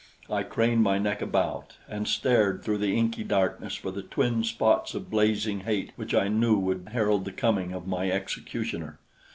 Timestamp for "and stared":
1.87-2.63